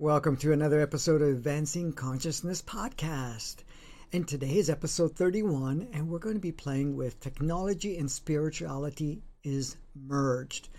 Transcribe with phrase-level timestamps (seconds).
[0.00, 3.56] Welcome to another episode of Advancing Consciousness Podcast.
[4.14, 9.20] And today is episode 31, and we're going to be playing with technology and spirituality
[9.44, 10.70] is merged.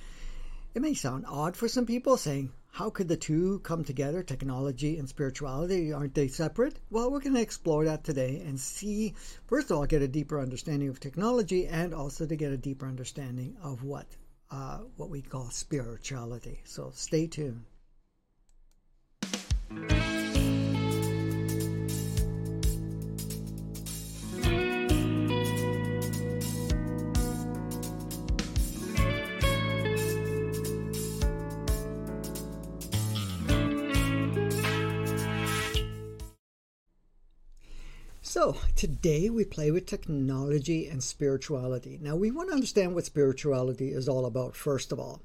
[0.74, 4.98] It may sound odd for some people saying, how could the two come together, technology
[4.98, 5.94] and spirituality?
[5.94, 6.80] Aren't they separate?
[6.90, 9.14] Well, we're going to explore that today and see,
[9.46, 12.88] first of all, get a deeper understanding of technology and also to get a deeper
[12.88, 14.08] understanding of what,
[14.50, 16.62] uh, what we call spirituality.
[16.64, 17.66] So stay tuned.
[38.24, 42.00] So, today we play with technology and spirituality.
[42.02, 45.22] Now, we want to understand what spirituality is all about, first of all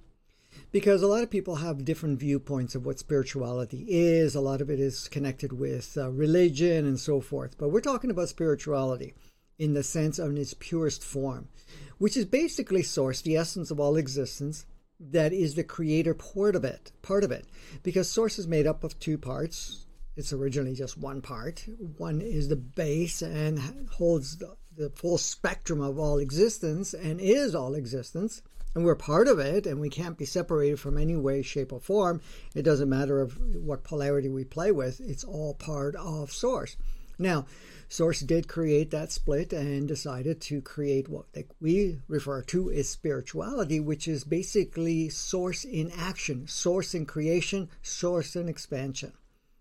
[0.76, 4.34] because a lot of people have different viewpoints of what spirituality is.
[4.34, 7.56] A lot of it is connected with uh, religion and so forth.
[7.56, 9.14] But we're talking about spirituality
[9.58, 11.48] in the sense of its purest form,
[11.96, 14.66] which is basically source, the essence of all existence,
[15.00, 17.46] that is the creator part of it, part of it.
[17.82, 19.86] Because source is made up of two parts.
[20.14, 21.64] It's originally just one part.
[21.96, 23.58] One is the base and
[23.92, 28.42] holds the, the full spectrum of all existence and is all existence
[28.76, 31.80] and we're part of it and we can't be separated from any way shape or
[31.80, 32.20] form.
[32.54, 35.00] It doesn't matter of what polarity we play with.
[35.00, 36.76] It's all part of source.
[37.18, 37.46] Now
[37.88, 41.24] source did create that split and decided to create what
[41.58, 48.36] we refer to as spirituality which is basically source in action source in creation source
[48.36, 49.14] in expansion.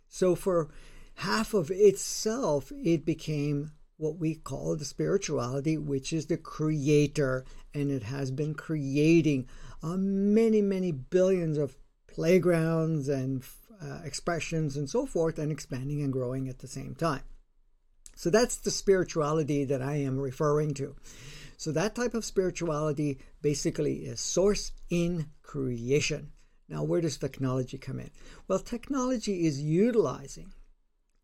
[0.09, 0.67] So for
[1.19, 7.91] half of itself it became what we call the spirituality, which is the creator and
[7.91, 9.47] it has been creating
[9.83, 13.43] uh, many, many billions of playgrounds and
[13.81, 17.23] uh, expressions and so forth, and expanding and growing at the same time.
[18.15, 20.95] So that's the spirituality that I am referring to.
[21.57, 26.31] So that type of spirituality basically is source in creation.
[26.67, 28.09] Now, where does technology come in?
[28.47, 30.53] Well, technology is utilizing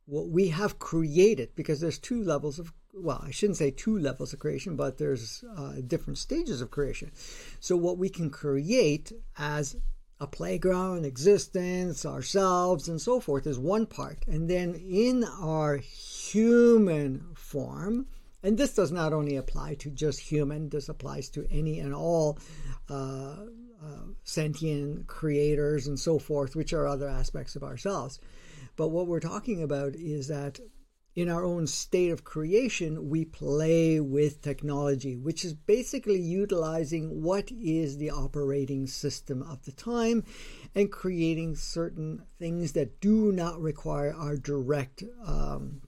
[0.05, 4.33] what we have created because there's two levels of well, I shouldn't say two levels
[4.33, 7.11] of creation, but there's uh, different stages of creation.
[7.59, 9.77] So, what we can create as
[10.19, 14.19] a playground, existence, ourselves, and so forth is one part.
[14.27, 18.05] And then in our human form,
[18.43, 22.37] and this does not only apply to just human, this applies to any and all
[22.89, 23.37] uh,
[23.83, 28.19] uh, sentient creators and so forth, which are other aspects of ourselves.
[28.75, 30.59] But what we're talking about is that
[31.13, 37.51] in our own state of creation, we play with technology, which is basically utilizing what
[37.51, 40.23] is the operating system of the time
[40.73, 45.81] and creating certain things that do not require our direct um,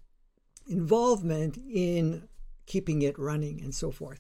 [0.67, 2.27] involvement in
[2.65, 4.19] keeping it running and so forth.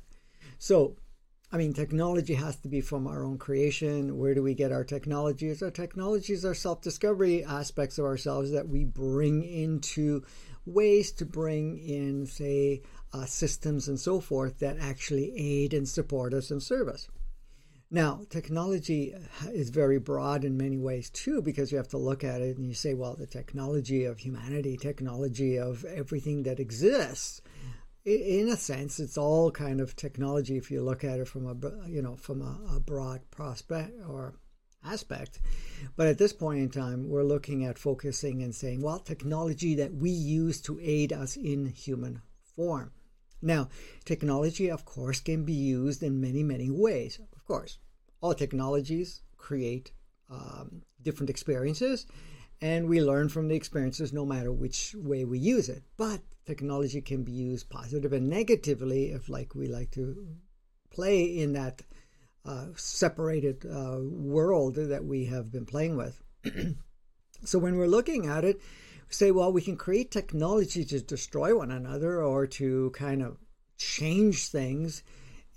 [0.57, 0.95] So,
[1.53, 4.17] I mean, technology has to be from our own creation.
[4.17, 5.61] Where do we get our technologies?
[5.61, 10.23] Our technologies are self discovery aspects of ourselves that we bring into
[10.65, 12.81] ways to bring in, say,
[13.13, 17.07] uh, systems and so forth that actually aid and support us and serve us.
[17.91, 19.13] Now, technology
[19.51, 22.65] is very broad in many ways too, because you have to look at it and
[22.65, 27.41] you say, well, the technology of humanity, technology of everything that exists.
[28.05, 31.87] In a sense, it's all kind of technology if you look at it from a
[31.87, 34.33] you know from a, a broad prospect or
[34.83, 35.39] aspect.
[35.95, 39.93] But at this point in time, we're looking at focusing and saying, well, technology that
[39.93, 42.21] we use to aid us in human
[42.55, 42.91] form.
[43.41, 43.69] Now,
[44.03, 47.19] technology, of course, can be used in many, many ways.
[47.33, 47.77] Of course,
[48.19, 49.93] all technologies create
[50.29, 52.05] um, different experiences,
[52.63, 55.83] and we learn from the experiences no matter which way we use it.
[55.97, 60.25] But technology can be used positive and negatively if, like, we like to
[60.89, 61.81] play in that
[62.45, 66.23] uh, separated uh, world that we have been playing with.
[67.43, 68.61] so when we're looking at it,
[69.09, 73.39] we say, well, we can create technology to destroy one another or to kind of
[73.77, 75.03] change things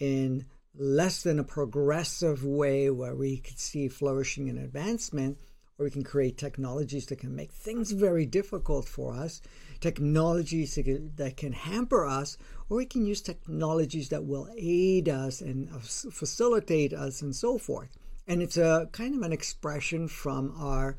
[0.00, 0.44] in
[0.74, 5.38] less than a progressive way where we could see flourishing and advancement,
[5.78, 9.42] or we can create technologies that can make things very difficult for us,
[9.80, 10.78] technologies
[11.16, 12.38] that can hamper us,
[12.70, 17.58] or we can use technologies that will aid us and uh, facilitate us and so
[17.58, 17.90] forth.
[18.26, 20.96] And it's a kind of an expression from our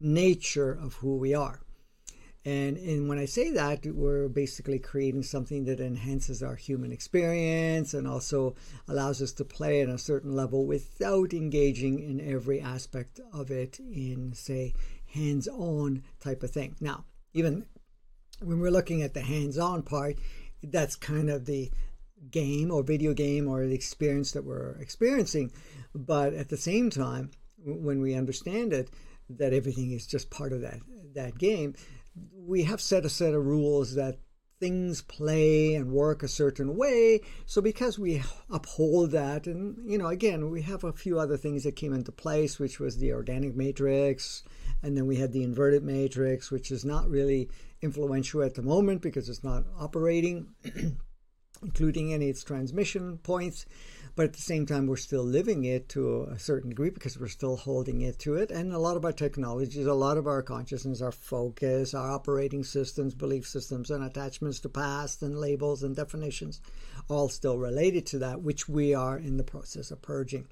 [0.00, 1.60] nature of who we are.
[2.46, 7.92] And, and when I say that, we're basically creating something that enhances our human experience
[7.92, 8.54] and also
[8.86, 13.80] allows us to play at a certain level without engaging in every aspect of it
[13.80, 14.74] in, say,
[15.06, 16.76] hands on type of thing.
[16.80, 17.04] Now,
[17.34, 17.66] even
[18.40, 20.16] when we're looking at the hands on part,
[20.62, 21.72] that's kind of the
[22.30, 25.50] game or video game or the experience that we're experiencing.
[25.96, 28.88] But at the same time, when we understand it,
[29.28, 30.78] that everything is just part of that
[31.16, 31.74] that game,
[32.32, 34.18] we have set a set of rules that
[34.58, 37.20] things play and work a certain way.
[37.44, 41.64] So because we uphold that, and you know, again, we have a few other things
[41.64, 44.42] that came into place, which was the organic matrix,
[44.82, 47.50] and then we had the inverted matrix, which is not really
[47.82, 50.48] influential at the moment because it's not operating,
[51.62, 53.66] including any its transmission points.
[54.16, 57.28] But at the same time, we're still living it to a certain degree because we're
[57.28, 58.50] still holding it to it.
[58.50, 62.64] And a lot of our technologies, a lot of our consciousness, our focus, our operating
[62.64, 66.62] systems, belief systems, and attachments to past and labels and definitions,
[67.08, 70.46] all still related to that, which we are in the process of purging.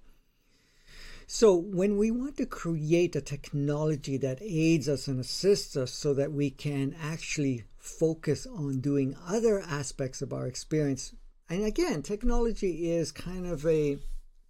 [1.26, 6.12] So, when we want to create a technology that aids us and assists us so
[6.12, 11.14] that we can actually focus on doing other aspects of our experience
[11.50, 13.99] and again, technology is kind of a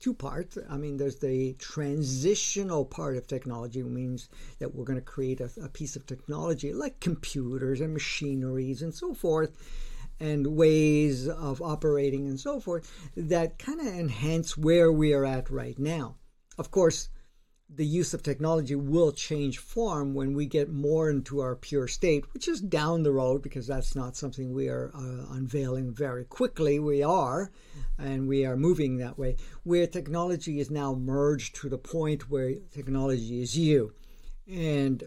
[0.00, 0.54] two part.
[0.68, 5.50] I mean, there's the transitional part of technology, means that we're going to create a,
[5.62, 9.56] a piece of technology like computers and machineries and so forth
[10.20, 15.50] and ways of operating and so forth that kind of enhance where we are at
[15.50, 16.16] right now.
[16.58, 17.08] Of course,
[17.76, 22.24] the use of technology will change form when we get more into our pure state,
[22.32, 26.78] which is down the road because that's not something we are uh, unveiling very quickly.
[26.78, 27.50] We are,
[27.98, 32.54] and we are moving that way, where technology is now merged to the point where
[32.72, 33.92] technology is you.
[34.46, 35.02] And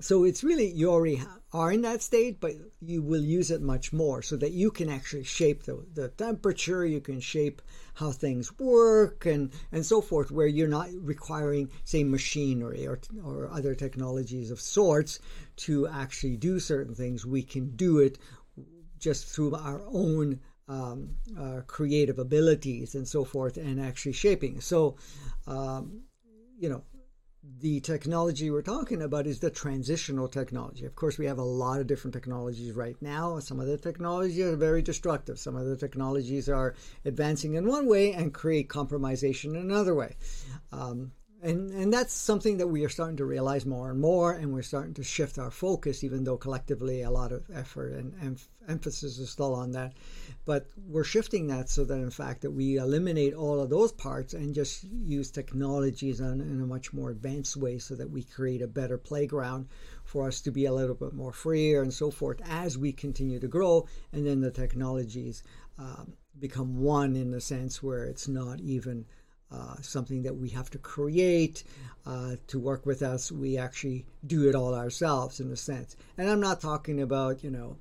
[0.00, 1.22] so it's really you already
[1.52, 4.88] are in that state, but you will use it much more so that you can
[4.90, 7.62] actually shape the, the temperature, you can shape
[7.94, 13.48] how things work and, and so forth, where you're not requiring, say, machinery or, or
[13.50, 15.20] other technologies of sorts
[15.56, 17.24] to actually do certain things.
[17.24, 18.18] We can do it
[18.98, 24.60] just through our own um, uh, creative abilities and so forth and actually shaping.
[24.60, 24.96] So,
[25.46, 26.02] um,
[26.58, 26.82] you know,
[27.60, 30.84] the technology we're talking about is the transitional technology.
[30.84, 33.38] Of course, we have a lot of different technologies right now.
[33.38, 35.38] Some of the technologies are very destructive.
[35.38, 36.74] Some of the technologies are
[37.04, 40.16] advancing in one way and create compromisation in another way.
[40.72, 41.12] Um,
[41.42, 44.62] and and that's something that we are starting to realize more and more and we're
[44.62, 49.18] starting to shift our focus even though collectively a lot of effort and, and emphasis
[49.18, 49.94] is still on that.
[50.44, 54.34] But we're shifting that so that in fact that we eliminate all of those parts
[54.34, 58.62] and just use technologies in, in a much more advanced way so that we create
[58.62, 59.68] a better playground
[60.04, 63.38] for us to be a little bit more freer and so forth as we continue
[63.38, 63.86] to grow.
[64.12, 65.42] And then the technologies
[65.78, 69.06] um, become one in the sense where it's not even
[69.50, 71.64] uh, something that we have to create
[72.06, 73.32] uh, to work with us.
[73.32, 75.96] We actually do it all ourselves in a sense.
[76.16, 77.76] And I'm not talking about, you know,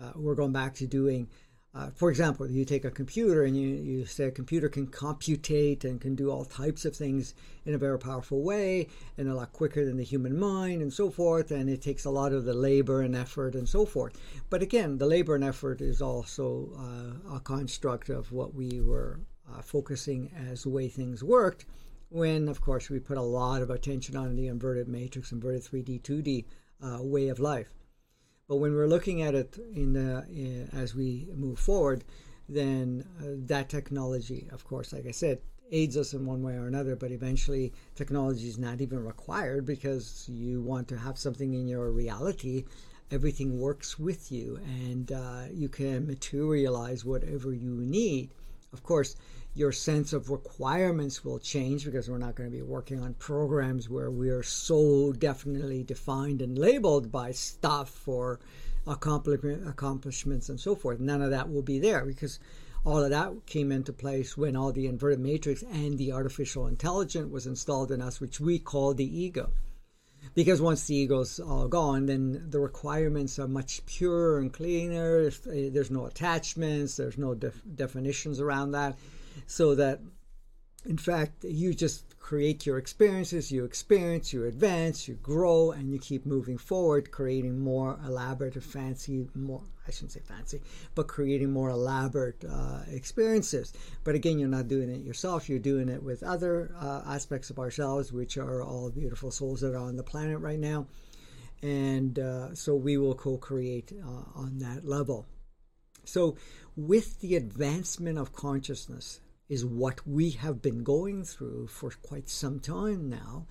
[0.00, 1.28] uh, we're going back to doing,
[1.74, 5.84] uh, for example, you take a computer and you, you say a computer can computate
[5.84, 7.34] and can do all types of things
[7.66, 8.88] in a very powerful way
[9.18, 11.50] and a lot quicker than the human mind and so forth.
[11.50, 14.18] And it takes a lot of the labor and effort and so forth.
[14.48, 19.20] But again, the labor and effort is also uh, a construct of what we were
[19.56, 21.64] uh, focusing as the way things worked
[22.10, 26.02] when, of course, we put a lot of attention on the inverted matrix, inverted 3D,
[26.02, 26.44] 2D
[26.82, 27.72] uh, way of life.
[28.48, 32.02] But when we're looking at it in the in, as we move forward,
[32.48, 35.38] then uh, that technology, of course, like I said,
[35.70, 36.96] aids us in one way or another.
[36.96, 41.92] But eventually, technology is not even required because you want to have something in your
[41.92, 42.64] reality.
[43.12, 48.30] Everything works with you, and uh, you can materialize whatever you need.
[48.72, 49.14] Of course,
[49.54, 53.88] your sense of requirements will change because we're not going to be working on programs
[53.88, 58.38] where we are so definitely defined and labeled by stuff or
[58.86, 61.00] accomplishments and so forth.
[61.00, 62.38] None of that will be there because
[62.84, 67.30] all of that came into place when all the inverted matrix and the artificial intelligence
[67.30, 69.50] was installed in us, which we call the ego.
[70.34, 75.22] Because once the ego's all gone, then the requirements are much purer and cleaner.
[75.28, 78.96] There's eh, no attachments, there's no def- definitions around that
[79.46, 80.00] so that
[80.86, 85.98] in fact you just create your experiences you experience you advance you grow and you
[85.98, 90.60] keep moving forward creating more elaborate fancy more i shouldn't say fancy
[90.94, 93.72] but creating more elaborate uh, experiences.
[94.04, 95.48] But again you're not doing it yourself.
[95.48, 99.74] You're doing it with other uh, aspects of ourselves which are all beautiful souls that
[99.74, 100.86] are on the planet right now.
[101.62, 105.26] And uh, so we will co-create uh, on that level.
[106.04, 106.36] So
[106.76, 109.20] with the advancement of consciousness
[109.50, 113.46] is what we have been going through for quite some time now.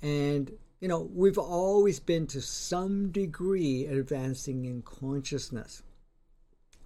[0.00, 5.82] And you know, we've always been to some degree advancing in consciousness.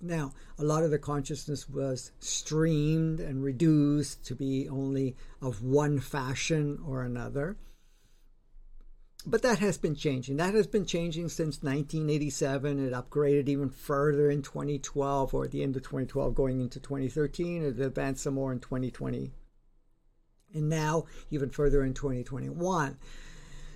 [0.00, 6.00] Now, a lot of the consciousness was streamed and reduced to be only of one
[6.00, 7.57] fashion or another.
[9.25, 10.37] But that has been changing.
[10.38, 12.87] That has been changing since 1987.
[12.87, 17.62] It upgraded even further in 2012 or at the end of 2012, going into 2013.
[17.62, 19.31] It advanced some more in 2020.
[20.55, 22.99] And now, even further in 2021.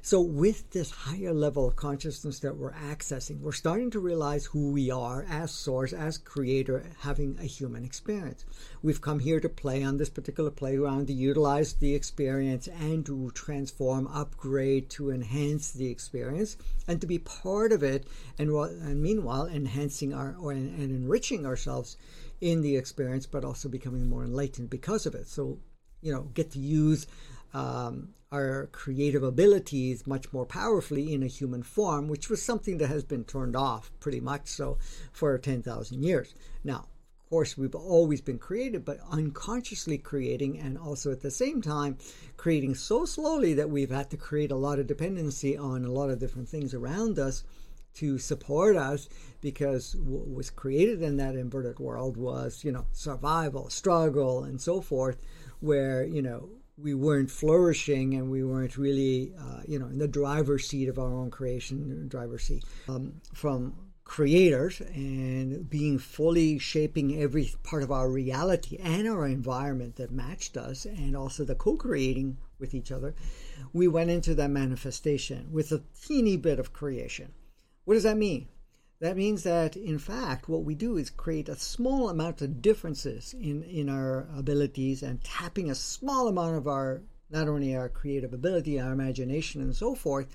[0.06, 4.70] So, with this higher level of consciousness that we're accessing, we're starting to realize who
[4.70, 8.44] we are as source, as creator, having a human experience.
[8.84, 13.32] We've come here to play on this particular playground, to utilize the experience and to
[13.32, 18.06] transform, upgrade, to enhance the experience, and to be part of it,
[18.38, 21.96] and, and meanwhile, enhancing our or, and enriching ourselves
[22.40, 25.26] in the experience, but also becoming more enlightened because of it.
[25.26, 25.58] So,
[26.06, 27.08] you know, get to use
[27.52, 32.86] um, our creative abilities much more powerfully in a human form, which was something that
[32.86, 34.78] has been turned off pretty much so
[35.12, 36.32] for 10,000 years.
[36.62, 36.86] Now,
[37.24, 41.98] of course, we've always been creative, but unconsciously creating, and also at the same time,
[42.36, 46.08] creating so slowly that we've had to create a lot of dependency on a lot
[46.08, 47.42] of different things around us
[47.94, 49.08] to support us
[49.40, 54.80] because what was created in that inverted world was, you know, survival, struggle, and so
[54.80, 55.16] forth,
[55.60, 56.48] where, you know,
[56.78, 60.98] we weren't flourishing and we weren't really, uh, you know, in the driver's seat of
[60.98, 67.90] our own creation, driver's seat um, from creators and being fully shaping every part of
[67.90, 73.16] our reality and our environment that matched us and also the co-creating with each other
[73.72, 77.32] we went into that manifestation with a teeny bit of creation.
[77.84, 78.48] What does that mean
[78.98, 83.34] that means that, in fact, what we do is create a small amount of differences
[83.34, 88.32] in, in our abilities and tapping a small amount of our, not only our creative
[88.32, 90.28] ability, our imagination, and so forth,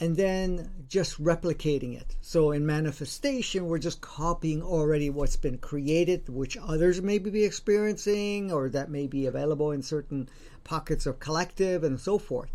[0.00, 2.16] and then just replicating it.
[2.22, 8.52] So in manifestation, we're just copying already what's been created, which others may be experiencing
[8.52, 10.28] or that may be available in certain
[10.64, 12.50] pockets of collective and so forth.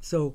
[0.00, 0.34] So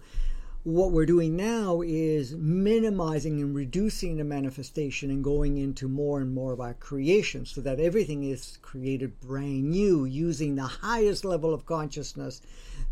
[0.63, 6.33] what we're doing now is minimizing and reducing the manifestation and going into more and
[6.33, 11.53] more of our creation so that everything is created brand new using the highest level
[11.53, 12.41] of consciousness,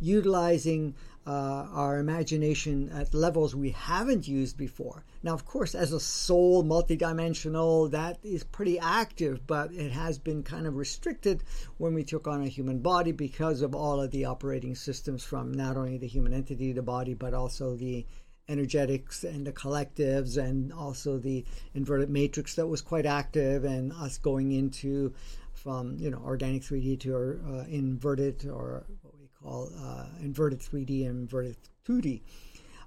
[0.01, 0.93] utilizing
[1.27, 5.05] uh, our imagination at levels we haven't used before.
[5.21, 10.41] Now, of course, as a soul, multidimensional, that is pretty active, but it has been
[10.41, 11.43] kind of restricted
[11.77, 15.51] when we took on a human body because of all of the operating systems from
[15.51, 18.05] not only the human entity, the body, but also the
[18.49, 24.17] energetics and the collectives and also the inverted matrix that was quite active and us
[24.17, 25.13] going into
[25.53, 28.83] from you know organic 3d to uh, inverted or
[29.45, 31.57] uh, inverted 3D and inverted
[31.87, 32.21] 2D.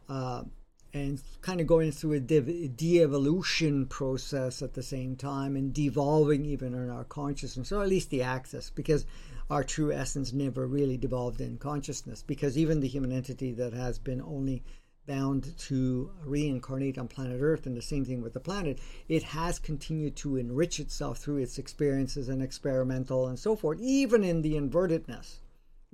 [0.09, 0.45] Uh,
[0.93, 6.73] and kind of going through a de-evolution process at the same time and devolving even
[6.73, 9.05] in our consciousness, or at least the axis, because
[9.51, 12.23] our true essence never really devolved in consciousness.
[12.23, 14.63] Because even the human entity that has been only
[15.07, 19.59] bound to reincarnate on planet Earth, and the same thing with the planet, it has
[19.59, 24.55] continued to enrich itself through its experiences and experimental and so forth, even in the
[24.55, 25.41] invertedness.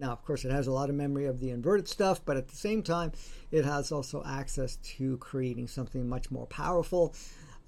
[0.00, 2.48] Now, of course, it has a lot of memory of the inverted stuff, but at
[2.48, 3.12] the same time,
[3.50, 7.14] it has also access to creating something much more powerful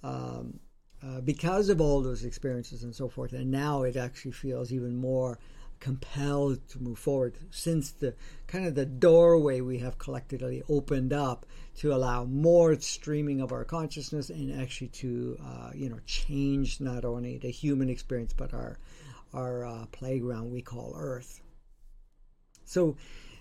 [0.02, 0.58] um,
[1.02, 3.34] uh, because of all those experiences and so forth.
[3.34, 5.38] And now it actually feels even more
[5.78, 8.14] compelled to move forward since the
[8.46, 11.44] kind of the doorway we have collectively opened up
[11.76, 17.04] to allow more streaming of our consciousness and actually to uh, you know change not
[17.04, 18.78] only the human experience but our
[19.34, 21.40] our uh, playground we call Earth.
[22.64, 22.96] So,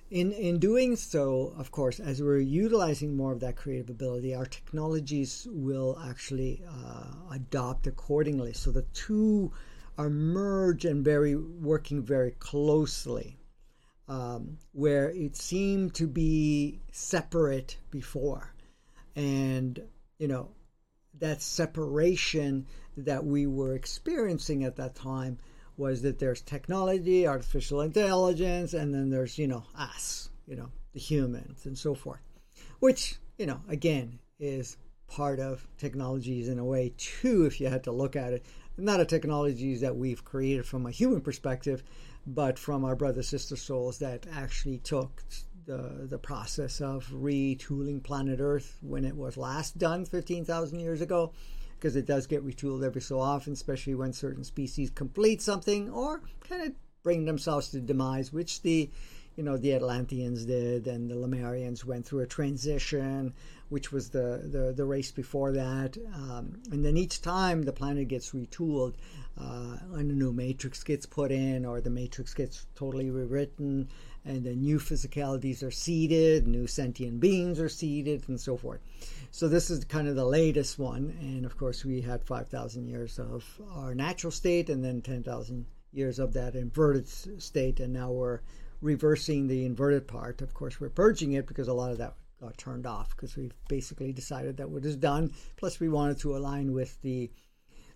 [0.09, 4.45] in, in doing so, of course, as we're utilizing more of that creative ability, our
[4.45, 8.51] technologies will actually uh, adopt accordingly.
[8.51, 9.53] So the two
[9.97, 13.37] are merged and very working very closely,
[14.09, 18.53] um, where it seemed to be separate before,
[19.15, 19.81] and
[20.17, 20.49] you know
[21.19, 22.65] that separation
[22.97, 25.37] that we were experiencing at that time
[25.81, 31.00] was that there's technology, artificial intelligence, and then there's, you know, us, you know, the
[31.00, 32.21] humans and so forth,
[32.79, 37.83] which, you know, again, is part of technologies in a way too, if you had
[37.83, 38.45] to look at it.
[38.77, 41.83] Not a technologies that we've created from a human perspective,
[42.27, 45.23] but from our brother sister souls that actually took
[45.65, 51.33] the the process of retooling planet Earth when it was last done 15,000 years ago
[51.81, 56.21] because it does get retooled every so often, especially when certain species complete something or
[56.47, 58.88] kind of bring themselves to demise, which the
[59.35, 63.33] you know the Atlanteans did, and the Lemurians went through a transition,
[63.69, 65.97] which was the the, the race before that.
[66.13, 68.93] Um, and then each time the planet gets retooled,
[69.39, 73.89] uh, and a new matrix gets put in, or the matrix gets totally rewritten,
[74.25, 78.81] and the new physicalities are seeded, new sentient beings are seeded, and so forth.
[79.31, 82.87] So this is kind of the latest one, and of course we had five thousand
[82.87, 87.93] years of our natural state, and then ten thousand years of that inverted state, and
[87.93, 88.41] now we're
[88.81, 90.41] reversing the inverted part.
[90.41, 93.53] Of course, we're purging it because a lot of that got turned off because we've
[93.67, 95.31] basically decided that what is done.
[95.57, 97.31] Plus, we wanted to align with the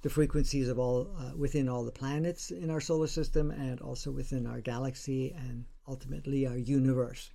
[0.03, 4.11] the frequencies of all uh, within all the planets in our solar system and also
[4.11, 7.31] within our galaxy and ultimately our universe.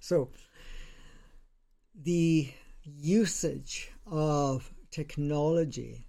[0.00, 0.30] So,
[1.94, 2.52] the
[2.84, 6.06] usage of technology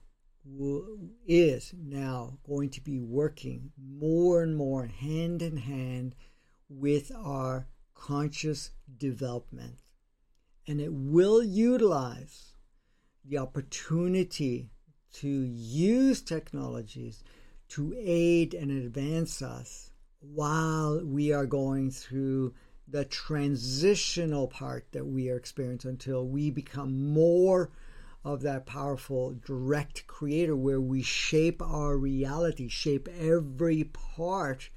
[1.25, 6.15] is now going to be working more and more hand in hand
[6.69, 9.75] with our conscious development.
[10.67, 12.53] And it will utilize
[13.25, 14.71] the opportunity
[15.13, 17.23] to use technologies
[17.69, 22.53] to aid and advance us while we are going through
[22.87, 27.69] the transitional part that we are experiencing until we become more
[28.23, 34.69] of that powerful direct creator where we shape our reality, shape every part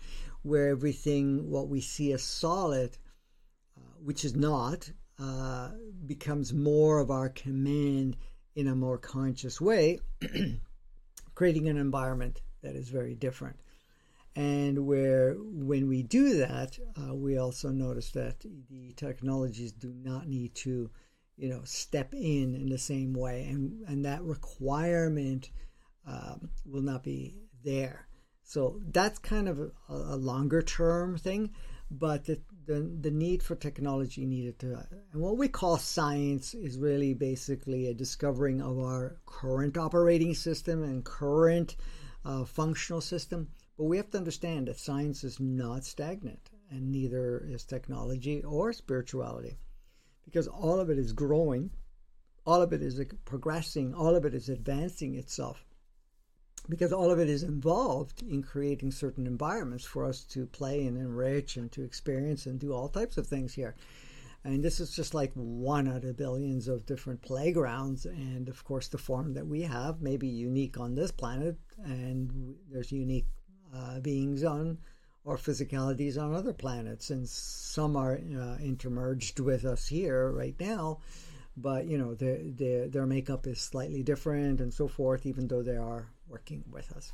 [0.43, 2.97] where everything, what we see as solid,
[3.77, 5.71] uh, which is not, uh,
[6.07, 8.17] becomes more of our command
[8.55, 9.99] in a more conscious way,
[11.35, 13.57] creating an environment that is very different.
[14.37, 20.29] And where, when we do that, uh, we also notice that the technologies do not
[20.29, 20.91] need to
[21.37, 23.47] you know step in in the same way.
[23.49, 25.51] And and that requirement
[26.07, 27.35] um, will not be
[27.65, 28.07] there.
[28.45, 31.51] So that's kind of a, a longer term thing
[31.91, 36.79] but the, the, the need for technology needed to and what we call science is
[36.79, 41.77] really basically a discovering of our current operating system and current
[42.25, 47.45] uh, functional system but we have to understand that science is not stagnant and neither
[47.47, 49.59] is technology or spirituality
[50.25, 51.71] because all of it is growing,
[52.47, 55.65] all of it is progressing, all of it is advancing itself.
[56.69, 60.97] Because all of it is involved in creating certain environments for us to play and
[60.97, 63.75] enrich and to experience and do all types of things here.
[64.45, 68.07] And this is just like one out of billions of different playgrounds.
[68.07, 72.57] And of course, the form that we have may be unique on this planet, and
[72.71, 73.27] there's unique
[73.75, 74.79] uh, beings on
[75.25, 80.99] or physicalities on other planets, and some are uh, intermerged with us here right now.
[81.57, 85.63] But you know, their, their their makeup is slightly different and so forth, even though
[85.63, 87.13] they are working with us.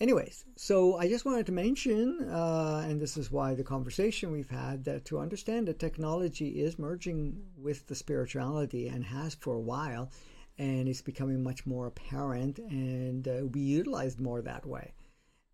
[0.00, 4.50] Anyways, so I just wanted to mention, uh, and this is why the conversation we've
[4.50, 9.60] had, that to understand that technology is merging with the spirituality and has for a
[9.60, 10.10] while,
[10.58, 14.92] and it's becoming much more apparent and uh, be utilized more that way.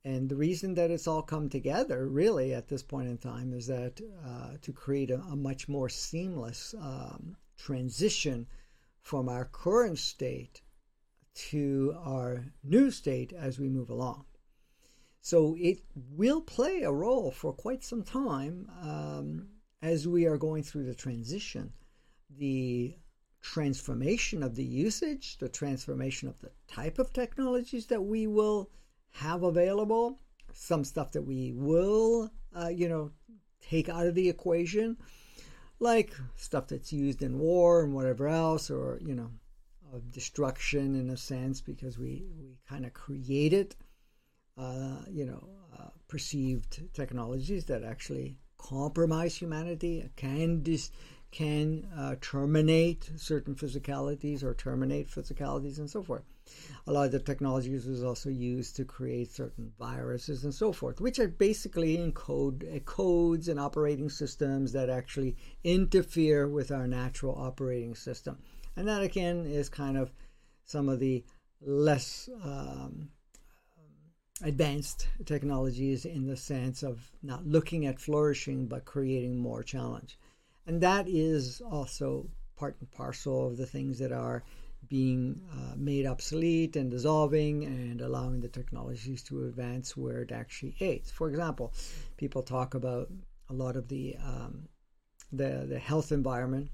[0.05, 3.67] And the reason that it's all come together, really, at this point in time, is
[3.67, 8.47] that uh, to create a, a, much more seamless um, transition
[9.03, 10.63] from our current state
[11.35, 14.25] to our new state as we move along.
[15.21, 19.49] So it will play a role for quite some time um,
[19.83, 21.75] as we are going through the transition.
[22.39, 22.97] The
[23.43, 28.71] transformation of the usage, the transformation of the type of technologies that we will
[29.13, 30.19] have available,
[30.53, 33.11] some stuff that we will, uh, you know,
[33.61, 34.97] take out of the equation,
[35.79, 39.31] like stuff that's used in war and whatever else, or, you know,
[39.93, 43.75] of destruction in a sense, because we, we kind of created,
[44.57, 50.91] uh, you know, uh, perceived technologies that actually compromise humanity, can dis-
[51.31, 56.25] can uh, terminate certain physicalities or terminate physicalities and so forth.
[56.87, 61.01] A lot of the technologies was also used to create certain viruses and so forth,
[61.01, 67.37] which are basically encode uh, codes and operating systems that actually interfere with our natural
[67.37, 68.39] operating system.
[68.77, 70.13] And that again is kind of
[70.65, 71.25] some of the
[71.61, 73.11] less um,
[74.43, 80.19] advanced technologies in the sense of not looking at flourishing but creating more challenge.
[80.67, 84.43] And that is also part and parcel of the things that are
[84.91, 90.75] being uh, made obsolete and dissolving and allowing the technologies to advance where it actually
[90.81, 91.11] aids.
[91.11, 91.73] For example,
[92.19, 93.09] people talk about
[93.49, 94.69] a lot of the um,
[95.33, 96.71] the, the health environment,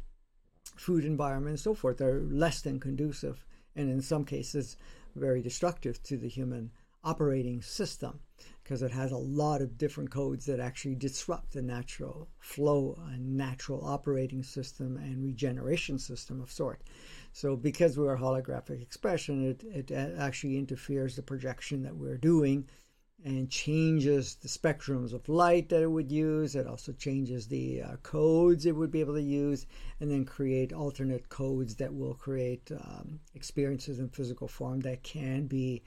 [0.76, 3.44] food environment, and so forth are less than conducive,
[3.76, 4.79] and in some cases,
[5.14, 6.70] very destructive to the human
[7.05, 8.18] operating system.
[8.62, 13.37] because it has a lot of different codes that actually disrupt the natural flow and
[13.37, 16.81] natural operating system and regeneration system of sort.
[17.37, 22.66] So because we're a holographic expression, it, it actually interferes the projection that we're doing
[23.27, 26.57] and changes the spectrums of light that it would use.
[26.57, 29.66] It also changes the uh, codes it would be able to use,
[30.01, 35.46] and then create alternate codes that will create um, experiences in physical form that can
[35.46, 35.83] be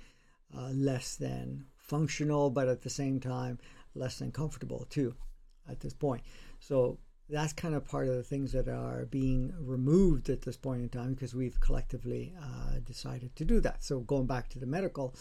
[0.56, 3.58] uh, less than functional, but at the same time,
[3.96, 5.16] less than comfortable too
[5.68, 6.22] at this point.
[6.60, 10.82] So that's kind of part of the things that are being removed at this point
[10.82, 13.84] in time because we've collectively uh, decided to do that.
[13.84, 15.14] So going back to the medical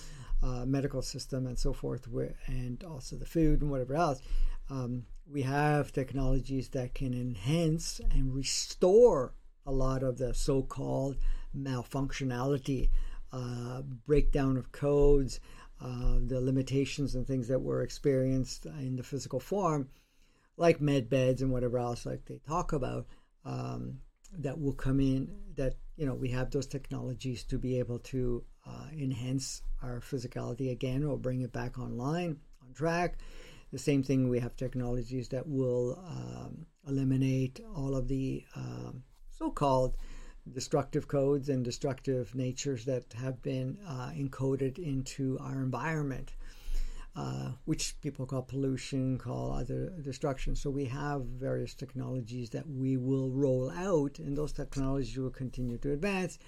[0.42, 2.08] uh, medical system and so forth,
[2.46, 4.22] and also the food and whatever else,
[4.70, 9.34] um, we have technologies that can enhance and restore
[9.66, 11.16] a lot of the so-called
[11.56, 12.88] malfunctionality,
[13.32, 15.40] uh, breakdown of codes,
[15.82, 19.88] uh, the limitations and things that were experienced in the physical form,
[20.58, 23.06] like med beds and whatever else, like they talk about,
[23.44, 24.00] um,
[24.38, 25.28] that will come in.
[25.56, 30.70] That you know we have those technologies to be able to uh, enhance our physicality
[30.70, 33.18] again or bring it back online on track.
[33.72, 39.96] The same thing, we have technologies that will um, eliminate all of the um, so-called
[40.52, 46.32] destructive codes and destructive natures that have been uh, encoded into our environment,
[47.18, 50.54] uh, which people call pollution, call other destruction.
[50.54, 55.78] So we have various technologies that we will roll out, and those technologies will continue
[55.78, 56.38] to advance.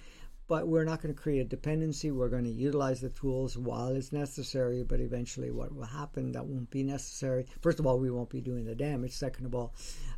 [0.47, 2.11] But we're not going to create a dependency.
[2.11, 4.83] We're going to utilize the tools while it's necessary.
[4.83, 7.47] But eventually, what will happen that won't be necessary.
[7.61, 9.11] First of all, we won't be doing the damage.
[9.11, 9.75] Second of all,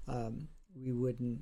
[0.08, 0.48] um,
[0.80, 1.40] we wouldn't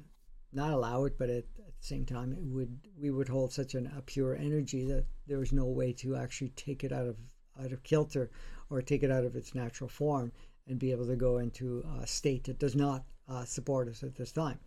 [0.53, 3.75] not allow it, but at, at, the same time, it would we would hold such
[3.75, 7.17] an, a pure energy that there was no way to actually take it out of
[7.61, 8.29] out of kilter
[8.71, 10.31] or take it out of its natural form
[10.67, 14.15] and be able to go into a state that does not uh, support us at
[14.15, 14.57] this time.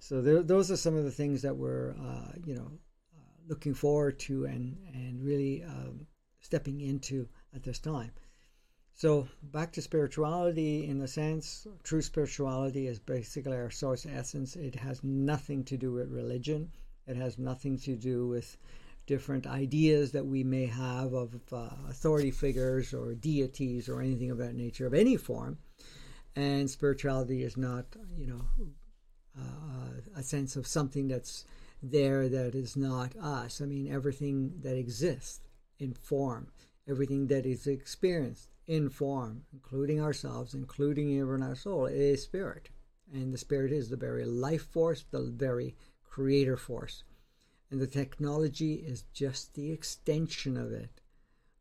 [0.00, 2.70] So there, those are some of the things that we're uh, you know
[3.16, 6.06] uh, looking forward to and and really um,
[6.40, 8.10] stepping into at this time.
[8.94, 14.56] So back to spirituality in the sense, true spirituality is basically our source essence.
[14.56, 16.70] It has nothing to do with religion.
[17.06, 18.56] It has nothing to do with
[19.06, 24.38] different ideas that we may have of uh, authority figures or deities or anything of
[24.38, 25.58] that nature of any form.
[26.34, 28.44] And spirituality is not, you know,
[29.38, 31.44] uh, a sense of something that's
[31.82, 33.60] there that is not us.
[33.60, 35.40] I mean, everything that exists
[35.78, 36.48] in form,
[36.88, 42.70] everything that is experienced in form, including ourselves, including even our soul, is spirit.
[43.12, 47.04] And the spirit is the very life force, the very creator force.
[47.70, 51.00] And the technology is just the extension of it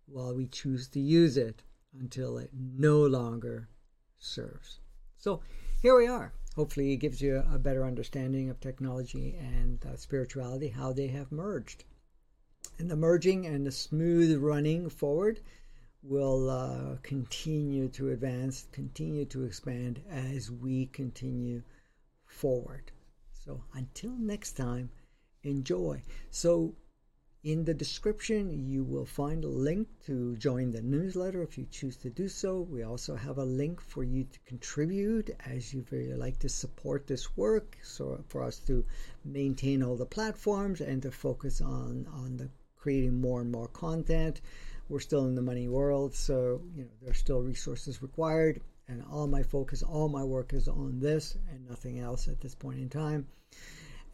[0.05, 1.63] while we choose to use it
[1.99, 3.69] until it no longer
[4.19, 4.79] serves.
[5.17, 5.41] So
[5.81, 6.33] here we are.
[6.55, 11.31] Hopefully, it gives you a better understanding of technology and uh, spirituality, how they have
[11.31, 11.83] merged.
[12.79, 15.41] And the merging and the smooth running forward
[16.01, 21.63] will uh, continue to advance, continue to expand as we continue
[22.25, 22.91] forward.
[23.33, 24.89] So until next time,
[25.45, 26.01] enjoy.
[26.31, 26.75] So
[27.43, 31.95] in the description, you will find a link to join the newsletter if you choose
[31.97, 32.61] to do so.
[32.61, 37.07] We also have a link for you to contribute as you very like to support
[37.07, 37.77] this work.
[37.83, 38.83] So for us to
[39.23, 44.41] maintain all the platforms and to focus on on the creating more and more content
[44.89, 49.27] we're still in the money world, so you know there's still resources required, and all
[49.27, 52.89] my focus, all my work is on this and nothing else at this point in
[52.89, 53.27] time.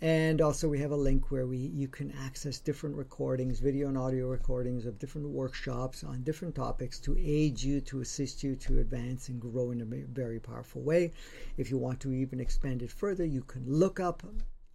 [0.02, 3.98] And also, we have a link where we you can access different recordings, video and
[3.98, 8.80] audio recordings of different workshops on different topics to aid you, to assist you to
[8.80, 11.12] advance and grow in a very powerful way.
[11.56, 14.24] If you want to even expand it further, you can look up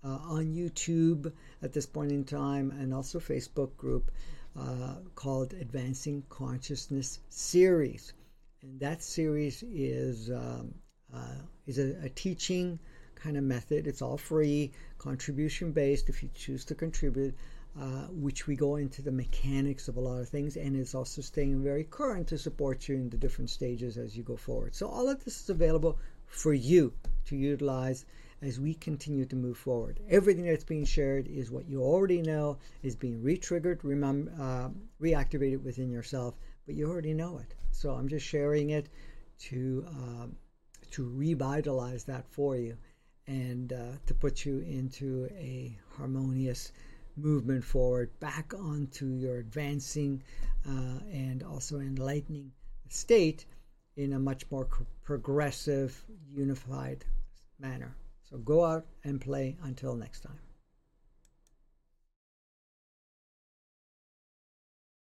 [0.05, 4.13] uh, on YouTube at this point in time and also Facebook group
[4.57, 8.13] uh, called Advancing Consciousness series,
[8.63, 10.73] and that series is um,
[11.13, 12.79] uh, is a, a, teaching
[13.17, 13.87] kind of method.
[13.87, 16.09] It's all free, contribution based.
[16.09, 17.35] If you choose to contribute.
[17.79, 21.21] Uh, which we go into the mechanics of a lot of things, and it's also
[21.21, 24.75] staying very current to support you in the different stages as you go forward.
[24.75, 26.95] So, all of this is available for you
[27.27, 28.07] to utilize
[28.41, 30.01] as we continue to move forward.
[30.09, 34.71] Everything that's being shared is what you already know is being re-triggered, remember, uh,
[35.03, 36.35] reactivated within yourself,
[36.67, 37.55] but you already know it.
[37.71, 38.89] So I'm just sharing it
[39.41, 40.37] to um,
[40.93, 42.77] to revitalize that for you
[43.27, 46.73] and uh, to put you into a harmonious
[47.17, 50.23] movement forward back onto your advancing
[50.69, 52.53] uh, and also enlightening
[52.89, 53.47] state
[53.97, 54.69] in a much more
[55.03, 57.05] progressive, unified
[57.59, 57.97] manner.
[58.23, 60.46] So go out and play until next time.